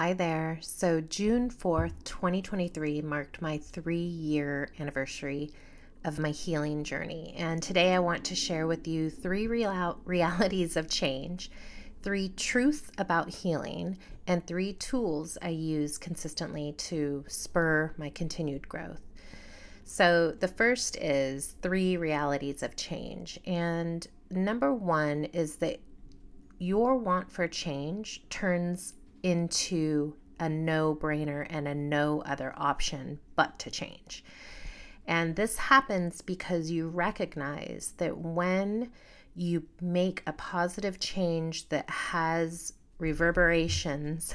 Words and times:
Hi 0.00 0.14
there. 0.14 0.56
So, 0.62 1.02
June 1.02 1.50
4th, 1.50 1.92
2023 2.04 3.02
marked 3.02 3.42
my 3.42 3.58
three 3.58 3.98
year 3.98 4.70
anniversary 4.78 5.50
of 6.06 6.18
my 6.18 6.30
healing 6.30 6.84
journey. 6.84 7.34
And 7.36 7.62
today 7.62 7.92
I 7.92 7.98
want 7.98 8.24
to 8.24 8.34
share 8.34 8.66
with 8.66 8.88
you 8.88 9.10
three 9.10 9.46
real- 9.46 10.00
realities 10.06 10.78
of 10.78 10.88
change, 10.88 11.50
three 12.02 12.30
truths 12.30 12.90
about 12.96 13.28
healing, 13.28 13.98
and 14.26 14.46
three 14.46 14.72
tools 14.72 15.36
I 15.42 15.50
use 15.50 15.98
consistently 15.98 16.72
to 16.78 17.26
spur 17.28 17.92
my 17.98 18.08
continued 18.08 18.70
growth. 18.70 19.02
So, 19.84 20.30
the 20.30 20.48
first 20.48 20.96
is 20.96 21.56
three 21.60 21.98
realities 21.98 22.62
of 22.62 22.74
change. 22.74 23.38
And 23.44 24.06
number 24.30 24.72
one 24.72 25.26
is 25.26 25.56
that 25.56 25.78
your 26.58 26.96
want 26.96 27.30
for 27.30 27.46
change 27.46 28.22
turns 28.30 28.94
into 29.22 30.14
a 30.38 30.48
no 30.48 30.94
brainer 30.94 31.46
and 31.50 31.68
a 31.68 31.74
no 31.74 32.22
other 32.22 32.54
option 32.56 33.18
but 33.36 33.58
to 33.58 33.70
change. 33.70 34.24
And 35.06 35.36
this 35.36 35.56
happens 35.56 36.22
because 36.22 36.70
you 36.70 36.88
recognize 36.88 37.94
that 37.98 38.18
when 38.18 38.90
you 39.34 39.64
make 39.80 40.22
a 40.26 40.32
positive 40.32 40.98
change 40.98 41.68
that 41.68 41.88
has 41.88 42.72
reverberations 42.98 44.34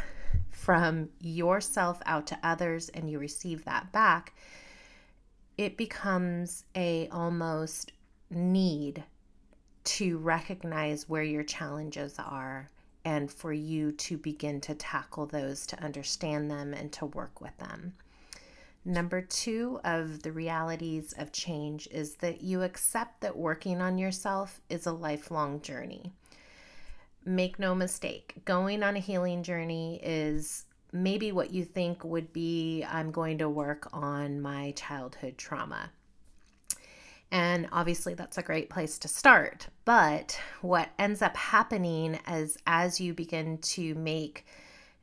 from 0.52 1.09
yourself 1.20 2.02
out 2.05 2.27
to 2.27 2.40
others 2.43 2.90
and 2.90 3.09
you 3.09 3.20
receive 3.20 3.65
that 3.65 3.91
back, 3.91 4.34
it 5.57 5.77
becomes 5.77 6.65
a 6.76 7.07
almost 7.09 7.91
need 8.29 9.04
to 9.84 10.17
recognize 10.17 11.07
where 11.07 11.23
your 11.23 11.43
challenges 11.43 12.15
are 12.17 12.70
and 13.05 13.32
for 13.32 13.54
you 13.54 13.91
to 13.91 14.18
begin 14.18 14.59
to 14.62 14.73
tackle 14.76 15.27
those, 15.27 15.66
to 15.68 15.82
understand 15.82 16.50
them, 16.50 16.73
and 16.73 16.91
to 16.91 17.05
work 17.05 17.40
with 17.40 17.55
them. 17.59 17.94
Number 18.84 19.21
two 19.21 19.79
of 19.84 20.24
the 20.24 20.32
realities 20.32 21.13
of 21.18 21.32
change 21.32 21.88
is 21.91 22.16
that 22.16 22.41
you 22.41 22.63
accept 22.63 23.21
that 23.21 23.38
working 23.38 23.82
on 23.82 23.98
yourself 23.98 24.60
is 24.70 24.85
a 24.85 24.91
lifelong 24.91 25.62
journey. 25.62 26.12
Make 27.24 27.57
no 27.57 27.74
mistake, 27.74 28.35
going 28.46 28.84
on 28.84 28.96
a 28.96 28.99
healing 28.99 29.41
journey 29.41 29.99
is 30.04 30.66
maybe 30.91 31.32
what 31.32 31.51
you 31.51 31.66
think 31.66 32.04
would 32.04 32.32
be 32.32 32.84
I'm 32.84 33.12
going 33.12 33.40
to 33.40 33.49
work 33.49 33.88
on 33.91 34.40
my 34.40 34.72
childhood 34.76 35.38
trauma. 35.38 35.91
And 37.31 37.68
obviously 37.71 38.13
that's 38.13 38.37
a 38.37 38.43
great 38.43 38.70
place 38.70 38.98
to 38.99 39.07
start. 39.07 39.68
But 39.84 40.40
what 40.62 40.90
ends 40.99 41.21
up 41.21 41.35
happening 41.35 42.20
is 42.29 42.57
as 42.65 42.99
you 42.99 43.13
begin 43.13 43.57
to 43.59 43.95
make 43.95 44.45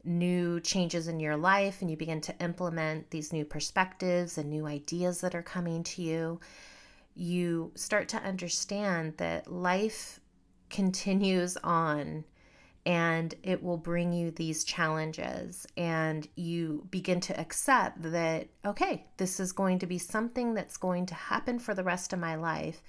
new 0.04 0.60
changes 0.60 1.08
in 1.08 1.20
your 1.20 1.36
life 1.36 1.80
and 1.80 1.90
you 1.90 1.96
begin 1.96 2.20
to 2.22 2.34
implement 2.40 3.10
these 3.10 3.32
new 3.32 3.44
perspectives 3.44 4.38
and 4.38 4.50
new 4.50 4.66
ideas 4.66 5.20
that 5.20 5.34
are 5.34 5.42
coming 5.42 5.82
to 5.84 6.02
you, 6.02 6.40
you 7.14 7.70
start 7.74 8.08
to 8.08 8.16
understand 8.18 9.16
that 9.18 9.52
life 9.52 10.20
continues 10.70 11.56
on 11.58 12.24
and 12.84 13.34
it 13.42 13.62
will 13.62 13.76
bring 13.76 14.12
you 14.12 14.30
these 14.30 14.64
challenges 14.64 15.66
and 15.76 16.26
you 16.34 16.86
begin 16.90 17.20
to 17.20 17.38
accept 17.38 18.02
that 18.02 18.48
okay 18.64 19.06
this 19.18 19.38
is 19.38 19.52
going 19.52 19.78
to 19.78 19.86
be 19.86 19.98
something 19.98 20.54
that's 20.54 20.76
going 20.76 21.06
to 21.06 21.14
happen 21.14 21.58
for 21.58 21.74
the 21.74 21.84
rest 21.84 22.12
of 22.12 22.18
my 22.18 22.34
life. 22.34 22.82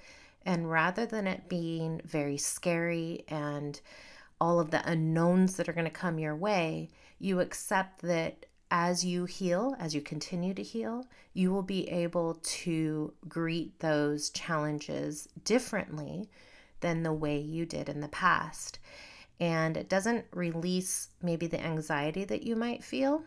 And 0.46 0.70
rather 0.70 1.06
than 1.06 1.26
it 1.26 1.48
being 1.48 2.02
very 2.04 2.36
scary 2.36 3.24
and 3.28 3.80
all 4.40 4.60
of 4.60 4.70
the 4.70 4.86
unknowns 4.88 5.56
that 5.56 5.68
are 5.68 5.72
going 5.72 5.86
to 5.86 5.90
come 5.90 6.18
your 6.18 6.36
way 6.36 6.90
you 7.18 7.40
accept 7.40 8.02
that 8.02 8.46
as 8.70 9.04
you 9.04 9.24
heal 9.24 9.76
as 9.78 9.94
you 9.94 10.00
continue 10.00 10.52
to 10.52 10.62
heal 10.62 11.06
you 11.32 11.52
will 11.52 11.62
be 11.62 11.88
able 11.88 12.34
to 12.42 13.12
greet 13.28 13.78
those 13.80 14.30
challenges 14.30 15.28
differently 15.44 16.28
than 16.80 17.02
the 17.02 17.12
way 17.12 17.38
you 17.38 17.64
did 17.64 17.88
in 17.88 18.00
the 18.00 18.08
past 18.08 18.78
and 19.40 19.76
it 19.76 19.88
doesn't 19.88 20.26
release 20.32 21.08
maybe 21.22 21.46
the 21.46 21.62
anxiety 21.62 22.24
that 22.24 22.44
you 22.44 22.56
might 22.56 22.84
feel, 22.84 23.24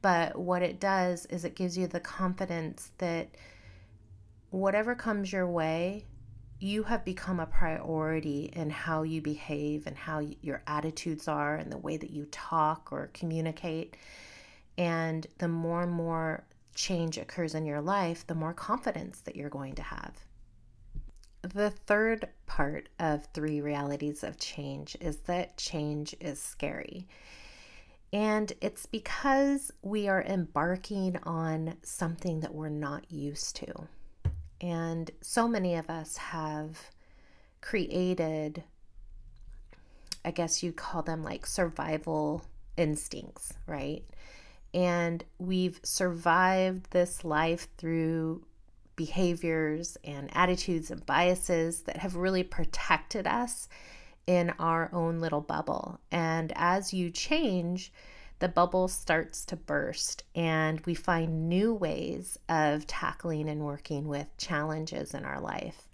but 0.00 0.36
what 0.36 0.62
it 0.62 0.80
does 0.80 1.26
is 1.26 1.44
it 1.44 1.54
gives 1.54 1.76
you 1.78 1.86
the 1.86 2.00
confidence 2.00 2.90
that 2.98 3.28
whatever 4.50 4.94
comes 4.94 5.32
your 5.32 5.46
way, 5.46 6.04
you 6.58 6.84
have 6.84 7.04
become 7.04 7.40
a 7.40 7.46
priority 7.46 8.50
in 8.54 8.70
how 8.70 9.02
you 9.02 9.20
behave 9.20 9.86
and 9.86 9.96
how 9.96 10.20
your 10.42 10.62
attitudes 10.66 11.26
are 11.26 11.56
and 11.56 11.72
the 11.72 11.78
way 11.78 11.96
that 11.96 12.10
you 12.10 12.26
talk 12.30 12.88
or 12.92 13.10
communicate. 13.12 13.96
And 14.78 15.26
the 15.38 15.48
more 15.48 15.82
and 15.82 15.92
more 15.92 16.44
change 16.74 17.18
occurs 17.18 17.54
in 17.54 17.66
your 17.66 17.80
life, 17.80 18.26
the 18.26 18.34
more 18.34 18.54
confidence 18.54 19.20
that 19.22 19.34
you're 19.34 19.50
going 19.50 19.74
to 19.74 19.82
have. 19.82 20.14
The 21.42 21.70
third 21.70 22.28
part 22.46 22.88
of 23.00 23.26
three 23.34 23.60
realities 23.60 24.22
of 24.22 24.38
change 24.38 24.96
is 25.00 25.16
that 25.22 25.56
change 25.56 26.14
is 26.20 26.40
scary. 26.40 27.08
And 28.12 28.52
it's 28.60 28.86
because 28.86 29.72
we 29.82 30.06
are 30.06 30.22
embarking 30.22 31.18
on 31.24 31.76
something 31.82 32.40
that 32.40 32.54
we're 32.54 32.68
not 32.68 33.10
used 33.10 33.56
to. 33.56 33.88
And 34.60 35.10
so 35.20 35.48
many 35.48 35.74
of 35.74 35.90
us 35.90 36.16
have 36.16 36.78
created, 37.60 38.62
I 40.24 40.30
guess 40.30 40.62
you'd 40.62 40.76
call 40.76 41.02
them 41.02 41.24
like 41.24 41.46
survival 41.46 42.44
instincts, 42.76 43.54
right? 43.66 44.04
And 44.72 45.24
we've 45.38 45.80
survived 45.82 46.90
this 46.90 47.24
life 47.24 47.66
through 47.78 48.44
behaviors 48.96 49.96
and 50.04 50.30
attitudes 50.34 50.90
and 50.90 51.04
biases 51.06 51.82
that 51.82 51.98
have 51.98 52.16
really 52.16 52.42
protected 52.42 53.26
us 53.26 53.68
in 54.26 54.50
our 54.58 54.90
own 54.92 55.18
little 55.18 55.40
bubble. 55.40 56.00
And 56.10 56.52
as 56.54 56.92
you 56.92 57.10
change, 57.10 57.92
the 58.38 58.48
bubble 58.48 58.88
starts 58.88 59.44
to 59.46 59.56
burst, 59.56 60.24
and 60.34 60.80
we 60.80 60.94
find 60.94 61.48
new 61.48 61.72
ways 61.72 62.38
of 62.48 62.86
tackling 62.86 63.48
and 63.48 63.64
working 63.64 64.08
with 64.08 64.26
challenges 64.36 65.14
in 65.14 65.24
our 65.24 65.40
life. 65.40 65.88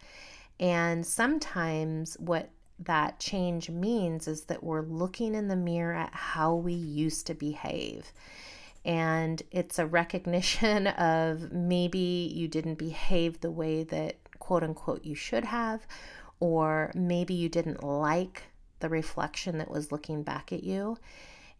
And 0.59 1.07
sometimes, 1.07 2.17
what 2.19 2.49
that 2.79 3.19
change 3.19 3.69
means 3.69 4.29
is 4.29 4.45
that 4.45 4.63
we're 4.63 4.83
looking 4.83 5.35
in 5.35 5.49
the 5.49 5.57
mirror 5.57 5.95
at 5.95 6.15
how 6.15 6.55
we 6.55 6.73
used 6.73 7.27
to 7.27 7.35
behave 7.35 8.13
and 8.89 9.43
it's 9.51 9.79
a 9.79 9.87
recognition 9.87 10.87
of 10.87 11.53
maybe 11.53 12.33
you 12.35 12.49
didn't 12.49 12.77
behave 12.77 13.41
the 13.41 13.51
way 13.51 13.85
that 13.85 14.17
quote 14.41 14.65
unquote 14.65 15.05
you 15.05 15.15
should 15.15 15.45
have, 15.45 15.87
or 16.41 16.91
maybe 16.95 17.35
you 17.35 17.49
didn't 17.49 17.85
like 17.85 18.45
the 18.81 18.89
reflection 18.89 19.59
that 19.59 19.71
was 19.71 19.93
looking 19.93 20.23
back 20.23 20.53
at 20.53 20.65
you. 20.65 20.97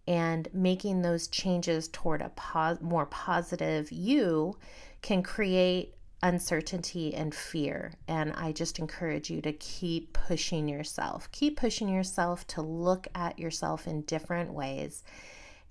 And 0.07 0.49
making 0.55 1.03
those 1.03 1.29
changes 1.29 1.89
toward 1.89 2.23
a 2.23 2.31
pos- 2.31 2.81
more 2.81 3.05
positive 3.05 3.93
you 3.93 4.57
can 5.03 5.23
create 5.23 5.95
uncertainty 6.23 7.15
and 7.15 7.35
fear. 7.35 7.93
And 8.09 8.33
I 8.33 8.53
just 8.53 8.79
encourage 8.79 9.29
you 9.29 9.43
to 9.43 9.53
keep 9.53 10.15
pushing 10.15 10.67
yourself. 10.67 11.31
Keep 11.31 11.59
pushing 11.59 11.91
yourself 11.91 12.47
to 12.49 12.63
look 12.63 13.07
at 13.15 13.39
yourself 13.39 13.87
in 13.87 14.01
different 14.03 14.55
ways 14.55 15.05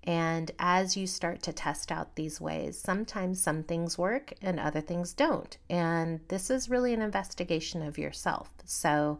and 0.07 0.51
as 0.57 0.95
you 0.95 1.06
start 1.06 1.44
to 1.44 1.51
test 1.51 1.91
out 1.91 2.16
these 2.16 2.40
ways, 2.40 2.79
sometimes 2.79 3.41
some 3.41 3.62
things 3.62 3.97
work 3.97 4.31
and 4.41 4.57
other 4.57 4.79
things 4.79 5.12
don't. 5.12 5.57
And 5.69 6.22
this 6.29 6.50
is 6.50 6.69
really 6.69 6.94
an 6.94 7.01
investigation 7.01 7.81
of 7.81 7.97
yourself. 7.97 8.50
So 8.63 9.19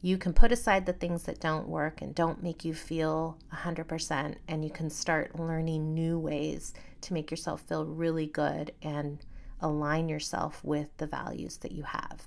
you 0.00 0.16
can 0.16 0.32
put 0.32 0.50
aside 0.50 0.86
the 0.86 0.94
things 0.94 1.24
that 1.24 1.38
don't 1.38 1.68
work 1.68 2.00
and 2.00 2.14
don't 2.14 2.42
make 2.42 2.64
you 2.64 2.72
feel 2.72 3.36
100%, 3.52 4.36
and 4.48 4.64
you 4.64 4.70
can 4.70 4.88
start 4.88 5.38
learning 5.38 5.92
new 5.92 6.18
ways 6.18 6.72
to 7.02 7.12
make 7.12 7.30
yourself 7.30 7.60
feel 7.60 7.84
really 7.84 8.26
good 8.26 8.72
and 8.80 9.18
align 9.60 10.08
yourself 10.08 10.64
with 10.64 10.88
the 10.96 11.06
values 11.06 11.58
that 11.58 11.72
you 11.72 11.82
have. 11.82 12.26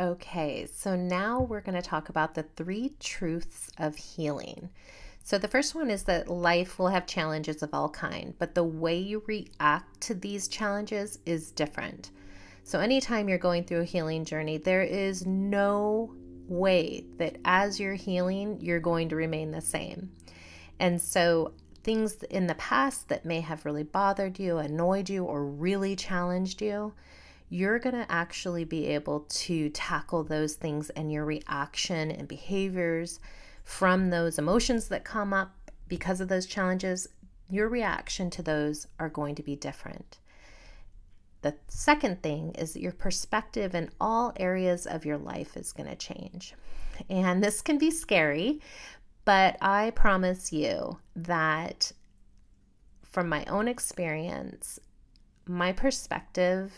Okay, 0.00 0.66
so 0.74 0.96
now 0.96 1.42
we're 1.42 1.60
going 1.60 1.80
to 1.80 1.88
talk 1.88 2.08
about 2.08 2.34
the 2.34 2.42
three 2.42 2.94
truths 2.98 3.70
of 3.78 3.94
healing. 3.96 4.70
So 5.26 5.38
the 5.38 5.48
first 5.48 5.74
one 5.74 5.90
is 5.90 6.02
that 6.02 6.28
life 6.28 6.78
will 6.78 6.88
have 6.88 7.06
challenges 7.06 7.62
of 7.62 7.72
all 7.72 7.88
kind, 7.88 8.34
but 8.38 8.54
the 8.54 8.62
way 8.62 8.98
you 8.98 9.22
react 9.26 10.02
to 10.02 10.14
these 10.14 10.48
challenges 10.48 11.18
is 11.24 11.50
different. 11.50 12.10
So 12.62 12.78
anytime 12.78 13.30
you're 13.30 13.38
going 13.38 13.64
through 13.64 13.80
a 13.80 13.84
healing 13.84 14.26
journey, 14.26 14.58
there 14.58 14.82
is 14.82 15.24
no 15.24 16.14
way 16.46 17.06
that 17.16 17.38
as 17.46 17.80
you're 17.80 17.94
healing, 17.94 18.58
you're 18.60 18.80
going 18.80 19.08
to 19.08 19.16
remain 19.16 19.50
the 19.50 19.62
same. 19.62 20.12
And 20.78 21.00
so 21.00 21.54
things 21.82 22.22
in 22.24 22.46
the 22.46 22.54
past 22.56 23.08
that 23.08 23.24
may 23.24 23.40
have 23.40 23.64
really 23.64 23.82
bothered 23.82 24.38
you, 24.38 24.58
annoyed 24.58 25.08
you, 25.08 25.24
or 25.24 25.42
really 25.42 25.96
challenged 25.96 26.60
you, 26.60 26.92
you're 27.48 27.78
going 27.78 27.94
to 27.94 28.12
actually 28.12 28.64
be 28.64 28.88
able 28.88 29.20
to 29.20 29.70
tackle 29.70 30.22
those 30.22 30.54
things 30.54 30.90
and 30.90 31.10
your 31.10 31.24
reaction 31.24 32.10
and 32.10 32.28
behaviors 32.28 33.20
from 33.64 34.10
those 34.10 34.38
emotions 34.38 34.88
that 34.88 35.04
come 35.04 35.32
up 35.32 35.70
because 35.88 36.20
of 36.20 36.28
those 36.28 36.46
challenges, 36.46 37.08
your 37.50 37.68
reaction 37.68 38.30
to 38.30 38.42
those 38.42 38.86
are 38.98 39.08
going 39.08 39.34
to 39.34 39.42
be 39.42 39.56
different. 39.56 40.18
The 41.42 41.54
second 41.68 42.22
thing 42.22 42.52
is 42.52 42.72
that 42.72 42.80
your 42.80 42.92
perspective 42.92 43.74
in 43.74 43.90
all 44.00 44.32
areas 44.36 44.86
of 44.86 45.04
your 45.04 45.18
life 45.18 45.56
is 45.56 45.72
going 45.72 45.88
to 45.88 45.96
change. 45.96 46.54
And 47.10 47.42
this 47.42 47.60
can 47.60 47.76
be 47.76 47.90
scary, 47.90 48.60
but 49.24 49.56
I 49.60 49.90
promise 49.90 50.52
you 50.52 50.98
that 51.16 51.92
from 53.02 53.28
my 53.28 53.44
own 53.44 53.68
experience, 53.68 54.78
my 55.46 55.72
perspective 55.72 56.72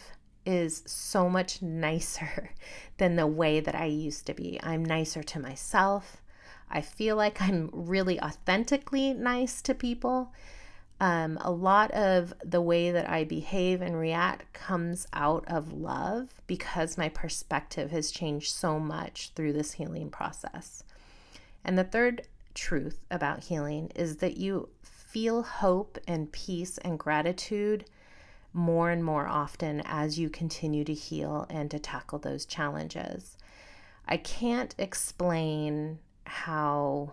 is 0.45 0.83
so 0.87 1.29
much 1.29 1.63
nicer 1.63 2.51
than 2.99 3.17
the 3.17 3.27
way 3.27 3.61
that 3.61 3.75
I 3.75 3.87
used 3.87 4.27
to 4.27 4.35
be. 4.35 4.59
I'm 4.63 4.85
nicer 4.85 5.23
to 5.23 5.41
myself. 5.41 6.23
I 6.71 6.81
feel 6.81 7.17
like 7.17 7.41
I'm 7.41 7.71
really 7.73 8.21
authentically 8.21 9.15
nice 9.15 9.63
to 9.63 9.75
people. 9.75 10.33
Um, 10.99 11.39
a 11.43 11.51
lot 11.51 11.91
of 11.91 12.33
the 12.43 12.63
way 12.63 12.91
that 12.91 13.09
I 13.09 13.25
behave 13.25 13.83
and 13.83 13.99
react 13.99 14.53
comes 14.55 15.07
out 15.13 15.45
of 15.47 15.73
love 15.73 16.29
because 16.47 16.97
my 16.97 17.11
perspective 17.11 17.91
has 17.91 18.11
changed 18.11 18.55
so 18.55 18.81
much 18.81 19.33
through 19.35 19.53
this 19.53 19.73
healing 19.73 20.09
process. 20.11 20.83
And 21.65 21.77
the 21.77 21.85
third 21.85 22.23
truth 22.55 23.05
about 23.11 23.45
healing 23.45 23.93
is 23.95 24.17
that 24.17 24.39
you 24.39 24.71
feel 24.83 25.43
hope 25.43 25.99
and 26.09 26.33
peace 26.33 26.79
and 26.79 26.99
gratitude 26.99 27.85
more 28.53 28.91
and 28.91 29.05
more 29.05 29.27
often 29.27 29.83
as 29.85 30.19
you 30.19 30.31
continue 30.31 30.83
to 30.85 30.95
heal 30.95 31.47
and 31.51 31.71
to 31.71 31.79
tackle 31.79 32.19
those 32.19 32.47
challenges. 32.47 33.37
I 34.09 34.17
can't 34.17 34.75
explain 34.79 35.99
how 36.27 37.13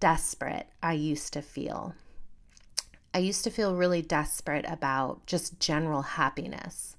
desperate 0.00 0.66
I 0.82 0.92
used 0.92 1.32
to 1.32 1.42
feel. 1.42 1.94
I 3.12 3.18
used 3.18 3.44
to 3.44 3.50
feel 3.50 3.76
really 3.76 4.02
desperate 4.02 4.64
about 4.68 5.24
just 5.26 5.60
general 5.60 6.02
happiness. 6.02 6.96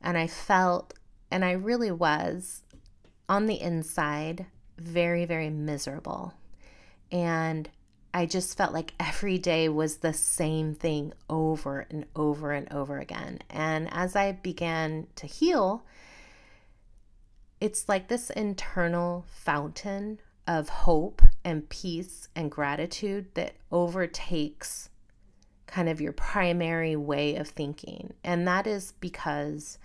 And 0.00 0.16
I 0.16 0.28
felt, 0.28 0.94
and 1.30 1.44
I 1.44 1.52
really 1.52 1.90
was, 1.90 2.62
on 3.28 3.46
the 3.46 3.60
inside, 3.60 4.46
very, 4.78 5.24
very 5.24 5.50
miserable. 5.50 6.34
And 7.10 7.68
I 8.14 8.26
just 8.26 8.56
felt 8.56 8.72
like 8.72 8.94
every 8.98 9.38
day 9.38 9.68
was 9.68 9.98
the 9.98 10.12
same 10.12 10.74
thing 10.74 11.12
over 11.28 11.86
and 11.90 12.06
over 12.16 12.52
and 12.52 12.72
over 12.72 12.98
again. 12.98 13.40
And 13.50 13.88
as 13.92 14.16
I 14.16 14.32
began 14.32 15.08
to 15.16 15.26
heal, 15.26 15.84
it's 17.60 17.88
like 17.88 18.08
this 18.08 18.30
internal 18.30 19.24
fountain 19.28 20.20
of 20.46 20.68
hope 20.68 21.22
and 21.44 21.68
peace 21.68 22.28
and 22.34 22.50
gratitude 22.50 23.26
that 23.34 23.54
overtakes 23.70 24.88
kind 25.66 25.88
of 25.88 26.00
your 26.00 26.12
primary 26.12 26.96
way 26.96 27.36
of 27.36 27.48
thinking. 27.48 28.14
And 28.24 28.48
that 28.48 28.66
is 28.66 28.92
because 29.00 29.78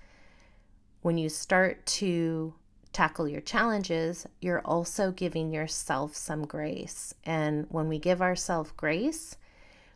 when 1.02 1.18
you 1.18 1.30
start 1.30 1.86
to 1.86 2.54
tackle 2.94 3.28
your 3.28 3.42
challenges, 3.42 4.26
you're 4.40 4.62
also 4.62 5.12
giving 5.12 5.52
yourself 5.52 6.16
some 6.16 6.46
grace. 6.46 7.14
And 7.26 7.66
when 7.70 7.90
we 7.90 8.00
give 8.00 8.22
ourselves 8.22 8.72
grace, 8.78 9.36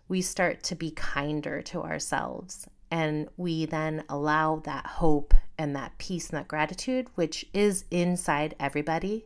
we 0.10 0.22
start 0.22 0.64
to 0.64 0.76
be 0.76 0.92
kinder 0.92 1.62
to 1.62 1.84
ourselves. 1.84 2.68
And 2.92 3.30
we 3.38 3.66
then 3.66 4.04
allow 4.10 4.58
that 4.66 4.86
hope 4.86 5.34
and 5.58 5.76
that 5.76 5.98
peace 5.98 6.30
and 6.30 6.38
that 6.38 6.48
gratitude, 6.48 7.08
which 7.16 7.46
is 7.54 7.86
inside 7.92 8.56
everybody, 8.60 9.26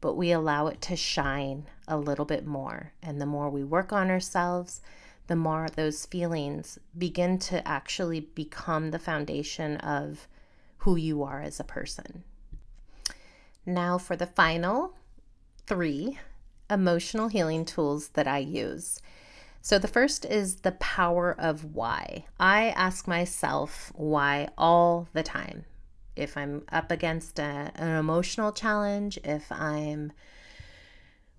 but 0.00 0.14
we 0.14 0.32
allow 0.32 0.66
it 0.66 0.80
to 0.82 0.96
shine 0.96 1.66
a 1.88 1.96
little 1.96 2.24
bit 2.24 2.46
more. 2.46 2.92
And 3.02 3.20
the 3.20 3.26
more 3.26 3.48
we 3.48 3.64
work 3.64 3.92
on 3.92 4.10
ourselves, 4.10 4.80
the 5.26 5.36
more 5.36 5.68
those 5.68 6.06
feelings 6.06 6.78
begin 6.96 7.38
to 7.38 7.66
actually 7.66 8.20
become 8.20 8.90
the 8.90 8.98
foundation 8.98 9.76
of 9.78 10.28
who 10.78 10.96
you 10.96 11.22
are 11.22 11.40
as 11.40 11.60
a 11.60 11.64
person. 11.64 12.24
Now, 13.64 13.98
for 13.98 14.16
the 14.16 14.26
final 14.26 14.94
three 15.66 16.18
emotional 16.68 17.28
healing 17.28 17.64
tools 17.64 18.08
that 18.08 18.26
I 18.26 18.38
use. 18.38 18.98
So, 19.64 19.78
the 19.78 19.86
first 19.86 20.24
is 20.24 20.56
the 20.56 20.72
power 20.72 21.36
of 21.38 21.76
why. 21.76 22.24
I 22.40 22.70
ask 22.70 23.06
myself 23.06 23.92
why 23.94 24.48
all 24.58 25.06
the 25.12 25.22
time. 25.22 25.66
If 26.16 26.36
I'm 26.36 26.64
up 26.72 26.90
against 26.90 27.38
a, 27.38 27.70
an 27.76 27.96
emotional 27.96 28.50
challenge, 28.50 29.20
if 29.22 29.52
I'm 29.52 30.12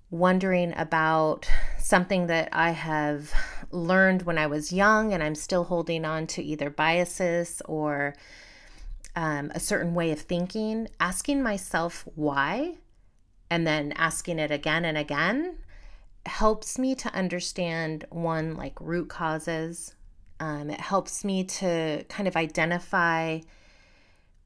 wondering 0.09 0.73
about 0.77 1.49
something 1.77 2.27
that 2.27 2.47
I 2.53 2.71
have 2.71 3.33
learned 3.71 4.21
when 4.21 4.37
I 4.37 4.47
was 4.47 4.71
young 4.71 5.11
and 5.11 5.21
I'm 5.21 5.35
still 5.35 5.65
holding 5.65 6.05
on 6.05 6.25
to 6.27 6.41
either 6.41 6.69
biases 6.69 7.61
or 7.65 8.15
um, 9.17 9.51
a 9.53 9.59
certain 9.59 9.95
way 9.95 10.11
of 10.11 10.21
thinking, 10.21 10.87
asking 10.97 11.43
myself 11.43 12.07
why 12.15 12.75
and 13.49 13.67
then 13.67 13.91
asking 13.97 14.39
it 14.39 14.49
again 14.49 14.85
and 14.85 14.97
again 14.97 15.57
helps 16.25 16.79
me 16.79 16.95
to 16.95 17.13
understand 17.13 18.05
one, 18.09 18.55
like 18.55 18.79
root 18.79 19.09
causes. 19.09 19.95
Um, 20.39 20.69
it 20.69 20.79
helps 20.79 21.23
me 21.23 21.43
to 21.45 22.03
kind 22.09 22.27
of 22.27 22.35
identify 22.35 23.39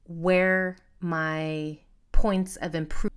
where 0.04 0.76
my 1.00 1.78
points 2.12 2.56
of 2.56 2.74
improvement 2.74 3.14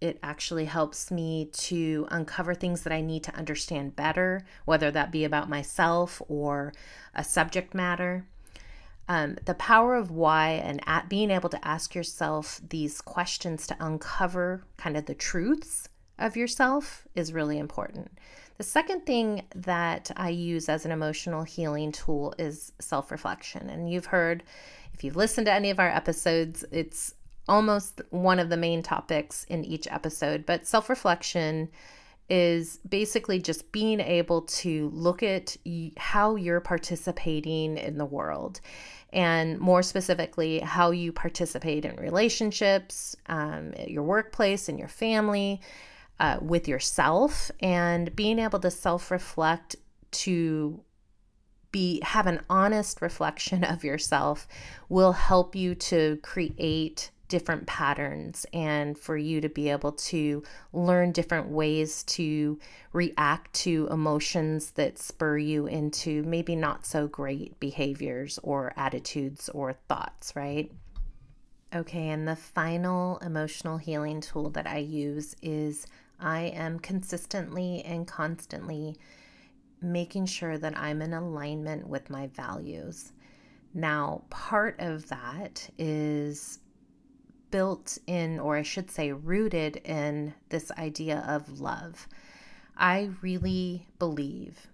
it 0.00 0.18
actually 0.22 0.66
helps 0.66 1.10
me 1.10 1.46
to 1.52 2.06
uncover 2.10 2.54
things 2.54 2.82
that 2.82 2.92
I 2.92 3.00
need 3.00 3.24
to 3.24 3.34
understand 3.34 3.96
better, 3.96 4.44
whether 4.66 4.90
that 4.90 5.10
be 5.10 5.24
about 5.24 5.48
myself 5.48 6.20
or 6.28 6.74
a 7.14 7.24
subject 7.24 7.74
matter. 7.74 8.26
Um, 9.08 9.38
the 9.46 9.54
power 9.54 9.94
of 9.94 10.10
why 10.10 10.50
and 10.62 10.82
at 10.86 11.08
being 11.08 11.30
able 11.30 11.48
to 11.48 11.66
ask 11.66 11.94
yourself 11.94 12.60
these 12.68 13.00
questions 13.00 13.66
to 13.68 13.76
uncover 13.80 14.64
kind 14.76 14.96
of 14.98 15.06
the 15.06 15.14
truths 15.14 15.88
of 16.18 16.36
yourself 16.36 17.06
is 17.14 17.32
really 17.32 17.58
important. 17.58 18.10
The 18.56 18.64
second 18.64 19.04
thing 19.04 19.42
that 19.54 20.10
I 20.16 20.28
use 20.28 20.68
as 20.68 20.84
an 20.84 20.92
emotional 20.92 21.42
healing 21.42 21.90
tool 21.90 22.34
is 22.38 22.72
self 22.78 23.10
reflection. 23.10 23.68
And 23.68 23.90
you've 23.90 24.06
heard, 24.06 24.44
if 24.92 25.02
you've 25.02 25.16
listened 25.16 25.46
to 25.46 25.52
any 25.52 25.70
of 25.70 25.80
our 25.80 25.88
episodes, 25.88 26.64
it's 26.70 27.14
almost 27.48 28.00
one 28.10 28.38
of 28.38 28.48
the 28.48 28.56
main 28.56 28.82
topics 28.82 29.44
in 29.44 29.64
each 29.64 29.88
episode. 29.88 30.46
But 30.46 30.68
self 30.68 30.88
reflection 30.88 31.68
is 32.30 32.78
basically 32.88 33.40
just 33.40 33.70
being 33.72 34.00
able 34.00 34.42
to 34.42 34.90
look 34.94 35.22
at 35.22 35.56
how 35.96 36.36
you're 36.36 36.60
participating 36.60 37.76
in 37.76 37.98
the 37.98 38.04
world 38.04 38.60
and 39.12 39.58
more 39.58 39.82
specifically 39.82 40.58
how 40.60 40.90
you 40.90 41.12
participate 41.12 41.84
in 41.84 41.94
relationships 41.96 43.14
um, 43.26 43.74
your 43.86 44.02
workplace 44.02 44.70
and 44.70 44.78
your 44.78 44.88
family 44.88 45.60
uh, 46.20 46.38
with 46.40 46.68
yourself 46.68 47.50
and 47.60 48.14
being 48.14 48.38
able 48.38 48.60
to 48.60 48.70
self-reflect 48.70 49.76
to 50.10 50.80
be 51.72 52.00
have 52.04 52.26
an 52.28 52.40
honest 52.48 53.02
reflection 53.02 53.64
of 53.64 53.82
yourself 53.82 54.46
will 54.88 55.12
help 55.12 55.56
you 55.56 55.74
to 55.74 56.16
create 56.22 57.10
different 57.26 57.66
patterns 57.66 58.46
and 58.52 58.96
for 58.96 59.16
you 59.16 59.40
to 59.40 59.48
be 59.48 59.68
able 59.68 59.90
to 59.90 60.42
learn 60.72 61.10
different 61.10 61.48
ways 61.48 62.04
to 62.04 62.58
react 62.92 63.52
to 63.52 63.88
emotions 63.90 64.70
that 64.72 64.98
spur 64.98 65.36
you 65.36 65.66
into 65.66 66.22
maybe 66.22 66.54
not 66.54 66.86
so 66.86 67.08
great 67.08 67.58
behaviors 67.58 68.38
or 68.42 68.72
attitudes 68.76 69.48
or 69.48 69.72
thoughts, 69.72 70.36
right? 70.36 70.70
Okay, 71.74 72.10
and 72.10 72.28
the 72.28 72.36
final 72.36 73.18
emotional 73.18 73.78
healing 73.78 74.20
tool 74.20 74.50
that 74.50 74.68
I 74.68 74.78
use 74.78 75.34
is 75.42 75.88
I 76.18 76.42
am 76.42 76.78
consistently 76.78 77.82
and 77.84 78.06
constantly 78.06 78.96
making 79.80 80.26
sure 80.26 80.56
that 80.58 80.76
I'm 80.78 81.02
in 81.02 81.12
alignment 81.12 81.86
with 81.88 82.10
my 82.10 82.28
values. 82.28 83.12
Now, 83.74 84.22
part 84.30 84.76
of 84.78 85.08
that 85.08 85.68
is 85.78 86.60
built 87.50 87.98
in, 88.06 88.40
or 88.40 88.56
I 88.56 88.62
should 88.62 88.90
say, 88.90 89.12
rooted 89.12 89.76
in 89.84 90.34
this 90.48 90.70
idea 90.72 91.24
of 91.28 91.60
love. 91.60 92.08
I 92.76 93.10
really 93.20 93.86
believe 93.98 94.68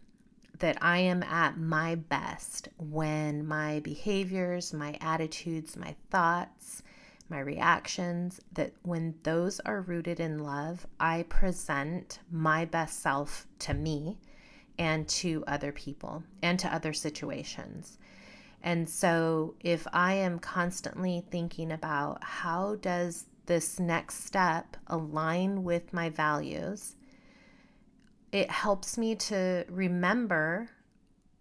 that 0.59 0.79
I 0.81 0.99
am 0.99 1.23
at 1.23 1.59
my 1.59 1.95
best 1.95 2.69
when 2.79 3.47
my 3.47 3.81
behaviors, 3.81 4.73
my 4.73 4.97
attitudes, 5.01 5.77
my 5.77 5.97
thoughts, 6.11 6.83
my 7.31 7.41
reactions, 7.41 8.41
that 8.53 8.73
when 8.83 9.15
those 9.23 9.61
are 9.61 9.81
rooted 9.81 10.21
in 10.21 10.39
love, 10.39 10.87
I 10.99 11.25
present 11.29 12.19
my 12.31 12.65
best 12.65 13.01
self 13.01 13.47
to 13.61 13.75
me 13.75 14.19
and 14.79 15.09
to 15.09 15.45
other 15.47 15.73
people 15.73 16.25
and 16.43 16.59
to 16.59 16.75
other 16.75 16.93
situations. 16.93 17.99
And 18.63 18.89
so 18.89 19.55
if 19.61 19.87
I 19.93 20.15
am 20.15 20.39
constantly 20.39 21.25
thinking 21.31 21.73
about 21.73 22.23
how 22.23 22.77
does 22.77 23.27
this 23.47 23.81
next 23.81 24.25
step 24.25 24.77
align 24.87 25.65
with 25.65 25.93
my 25.93 26.09
values 26.09 26.97
it 28.33 28.51
helps 28.51 28.97
me 28.97 29.15
to 29.17 29.65
remember 29.69 30.69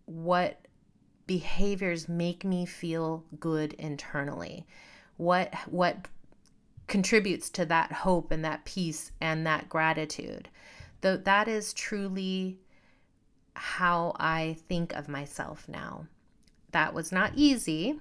what 0.05 0.65
behaviors 1.27 2.10
make 2.10 2.43
me 2.43 2.65
feel 2.65 3.24
good 3.39 3.74
internally. 3.74 4.65
What 5.19 5.53
what 5.67 6.07
contributes 6.88 7.49
to 7.51 7.65
that 7.65 7.91
hope 7.91 8.31
and 8.31 8.43
that 8.43 8.65
peace 8.65 9.11
and 9.21 9.45
that 9.45 9.69
gratitude. 9.69 10.49
Though 11.01 11.17
that 11.17 11.47
is 11.47 11.71
truly 11.73 12.57
how 13.53 14.13
I 14.19 14.57
think 14.67 14.93
of 14.93 15.07
myself 15.07 15.67
now. 15.67 16.07
That 16.71 16.93
was 16.93 17.11
not 17.11 17.33
easy. 17.35 17.99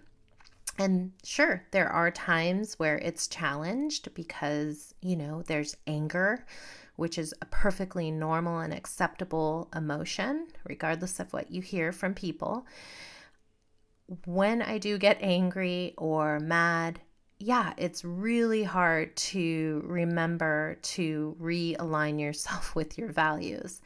And 0.79 1.13
sure, 1.25 1.65
there 1.73 1.89
are 1.89 2.11
times 2.11 2.79
where 2.79 2.99
it's 2.99 3.27
challenged 3.27 4.15
because, 4.15 4.95
you 5.01 5.17
know, 5.17 5.43
there's 5.43 5.77
anger, 5.87 6.47
which 6.97 7.19
is 7.19 7.35
a 7.43 7.47
perfectly 7.47 8.11
normal 8.11 8.61
and 8.61 8.73
acceptable 8.73 9.69
emotion, 9.75 10.47
regardless 10.65 11.19
of 11.19 11.33
what 11.33 11.51
you 11.51 11.63
hear 11.63 11.91
from 11.91 12.15
people. 12.15 12.65
When 14.25 14.63
I 14.63 14.79
do 14.79 14.99
get 14.99 15.19
angry 15.21 15.95
or 15.99 16.39
mad, 16.39 17.01
yeah, 17.39 17.73
it's 17.77 18.05
really 18.05 18.65
hard 18.65 19.15
to 19.17 19.83
remember 19.87 20.79
to 20.83 21.37
realign 21.41 22.21
yourself 22.21 22.75
with 22.75 22.99
your 22.99 23.09
values. 23.13 23.81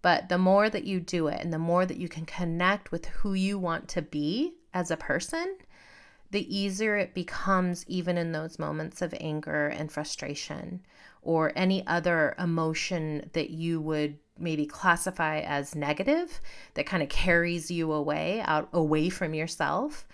But 0.00 0.28
the 0.28 0.38
more 0.38 0.70
that 0.70 0.84
you 0.84 1.00
do 1.00 1.26
it 1.26 1.40
and 1.40 1.52
the 1.52 1.58
more 1.58 1.84
that 1.84 1.96
you 1.96 2.08
can 2.08 2.24
connect 2.24 2.92
with 2.92 3.06
who 3.06 3.34
you 3.34 3.58
want 3.58 3.88
to 3.88 4.02
be 4.02 4.54
as 4.72 4.90
a 4.90 4.96
person, 4.96 5.56
the 6.30 6.56
easier 6.56 6.96
it 6.96 7.14
becomes, 7.14 7.84
even 7.88 8.16
in 8.16 8.32
those 8.32 8.58
moments 8.58 9.02
of 9.02 9.14
anger 9.18 9.66
and 9.66 9.90
frustration 9.90 10.84
or 11.22 11.52
any 11.56 11.86
other 11.86 12.34
emotion 12.38 13.28
that 13.32 13.50
you 13.50 13.80
would 13.80 14.18
maybe 14.38 14.66
classify 14.66 15.40
as 15.40 15.74
negative 15.74 16.40
that 16.74 16.86
kind 16.86 17.02
of 17.02 17.08
carries 17.08 17.72
you 17.72 17.92
away 17.92 18.40
out 18.44 18.68
away 18.72 19.08
from 19.08 19.34
yourself 19.34 20.06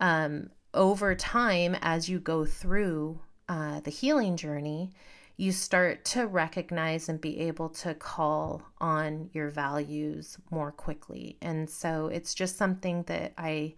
um, 0.00 0.50
over 0.74 1.14
time 1.14 1.76
as 1.80 2.08
you 2.08 2.18
go 2.18 2.44
through 2.44 3.20
uh, 3.48 3.80
the 3.80 3.90
healing 3.90 4.36
journey 4.36 4.90
you 5.36 5.50
start 5.50 6.04
to 6.04 6.26
recognize 6.26 7.08
and 7.08 7.20
be 7.20 7.40
able 7.40 7.68
to 7.68 7.94
call 7.94 8.62
on 8.78 9.30
your 9.32 9.48
values 9.48 10.38
more 10.50 10.70
quickly. 10.70 11.36
And 11.42 11.68
so 11.68 12.06
it's 12.06 12.34
just 12.34 12.56
something 12.56 13.02
that 13.04 13.32
I 13.36 13.74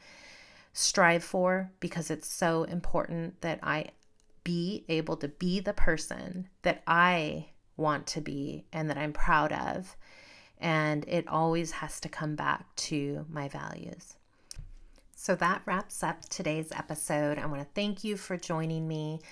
strive 0.74 1.24
for 1.24 1.70
because 1.80 2.10
it's 2.10 2.30
so 2.30 2.64
important 2.64 3.40
that 3.40 3.60
I 3.62 3.86
be 4.44 4.84
able 4.88 5.16
to 5.16 5.28
be 5.28 5.60
the 5.60 5.72
person 5.72 6.48
that 6.62 6.82
I 6.86 7.46
want 7.76 8.06
to 8.08 8.20
be 8.20 8.66
and 8.72 8.90
that 8.90 8.98
I'm 8.98 9.12
proud 9.12 9.52
of. 9.52 9.96
And 10.58 11.06
it 11.08 11.26
always 11.26 11.70
has 11.70 12.00
to 12.00 12.08
come 12.08 12.36
back 12.36 12.74
to 12.76 13.24
my 13.30 13.48
values. 13.48 14.16
So 15.18 15.34
that 15.36 15.62
wraps 15.64 16.04
up 16.04 16.28
today's 16.28 16.70
episode. 16.72 17.38
I 17.38 17.46
want 17.46 17.62
to 17.62 17.68
thank 17.74 18.04
you 18.04 18.18
for 18.18 18.36
joining 18.36 18.86
me. 18.86 19.22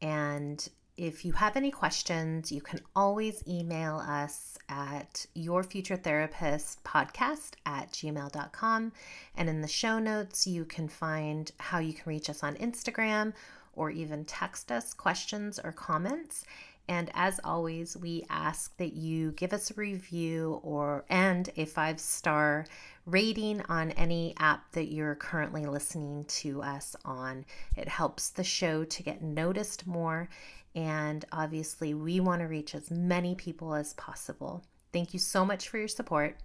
And 0.00 0.64
if 0.96 1.24
you 1.24 1.32
have 1.32 1.56
any 1.56 1.72
questions, 1.72 2.52
you 2.52 2.60
can 2.60 2.78
always 2.94 3.42
email 3.46 3.96
us 3.96 4.56
at 4.68 5.26
yourfuturetherapistpodcast 5.36 7.50
at 7.66 7.90
gmail.com. 7.90 8.92
And 9.36 9.48
in 9.48 9.62
the 9.62 9.68
show 9.68 9.98
notes, 9.98 10.46
you 10.46 10.64
can 10.64 10.86
find 10.88 11.50
how 11.58 11.80
you 11.80 11.92
can 11.92 12.04
reach 12.06 12.30
us 12.30 12.44
on 12.44 12.54
Instagram 12.54 13.32
or 13.74 13.90
even 13.90 14.24
text 14.24 14.70
us 14.70 14.94
questions 14.94 15.58
or 15.62 15.72
comments. 15.72 16.44
And 16.88 17.10
as 17.14 17.40
always, 17.42 17.96
we 17.96 18.24
ask 18.30 18.76
that 18.76 18.92
you 18.92 19.32
give 19.32 19.52
us 19.52 19.70
a 19.70 19.74
review 19.74 20.60
or 20.62 21.04
and 21.08 21.50
a 21.56 21.64
five 21.64 21.98
star 21.98 22.66
rating 23.06 23.62
on 23.68 23.90
any 23.92 24.34
app 24.38 24.72
that 24.72 24.92
you're 24.92 25.14
currently 25.14 25.66
listening 25.66 26.24
to 26.26 26.62
us 26.62 26.94
on. 27.04 27.44
It 27.76 27.88
helps 27.88 28.30
the 28.30 28.44
show 28.44 28.84
to 28.84 29.02
get 29.02 29.22
noticed 29.22 29.86
more. 29.86 30.28
And 30.74 31.24
obviously, 31.32 31.94
we 31.94 32.20
want 32.20 32.40
to 32.40 32.46
reach 32.46 32.74
as 32.74 32.90
many 32.90 33.34
people 33.34 33.74
as 33.74 33.94
possible. 33.94 34.62
Thank 34.92 35.12
you 35.12 35.18
so 35.18 35.44
much 35.44 35.68
for 35.68 35.78
your 35.78 35.88
support. 35.88 36.38